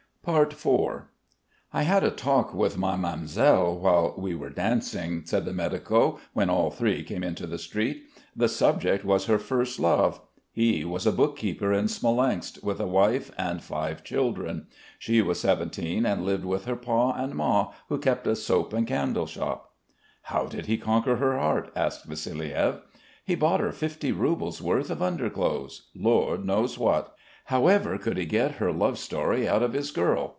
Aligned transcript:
IV 0.23 1.01
"I 1.73 1.81
had 1.81 2.03
a 2.03 2.11
talk 2.11 2.53
with 2.53 2.77
my 2.77 2.95
mam'selle 2.95 3.79
while 3.79 4.13
we 4.15 4.35
were 4.35 4.51
dancing," 4.51 5.25
said 5.25 5.45
the 5.45 5.51
medico 5.51 6.19
when 6.33 6.47
all 6.47 6.69
three 6.69 7.01
came 7.01 7.23
into 7.23 7.47
the 7.47 7.57
street. 7.57 8.03
"The 8.35 8.47
subject 8.47 9.03
was 9.03 9.25
her 9.25 9.39
first 9.39 9.79
love. 9.79 10.21
He 10.51 10.85
was 10.85 11.07
a 11.07 11.11
bookkeeper 11.11 11.73
in 11.73 11.87
Smolensk 11.87 12.57
with 12.61 12.79
a 12.79 12.85
wife 12.85 13.31
and 13.35 13.63
five 13.63 14.03
children. 14.03 14.67
She 14.99 15.23
was 15.23 15.39
seventeen 15.39 16.05
and 16.05 16.23
lived 16.23 16.45
with 16.45 16.65
her 16.65 16.75
pa 16.75 17.13
and 17.13 17.33
ma 17.33 17.73
who 17.89 17.97
kept 17.97 18.27
a 18.27 18.35
soap 18.35 18.73
and 18.73 18.85
candle 18.85 19.25
shop." 19.25 19.73
"How 20.29 20.45
did 20.45 20.67
he 20.67 20.77
conquer 20.77 21.15
her 21.15 21.39
heart?" 21.39 21.71
asked 21.75 22.07
Vassiliev. 22.07 22.81
"He 23.25 23.33
bought 23.33 23.59
her 23.59 23.71
fifty 23.71 24.11
roubles' 24.11 24.61
worth 24.61 24.91
of 24.91 25.01
underclothes 25.01 25.87
Lord 25.95 26.45
knows 26.45 26.77
what!" 26.77 27.15
"However 27.45 27.97
could 27.97 28.17
he 28.17 28.25
get 28.25 28.53
her 28.61 28.71
love 28.71 28.97
story 28.97 29.45
out 29.47 29.63
of 29.63 29.73
his 29.73 29.89
girl?" 29.91 30.29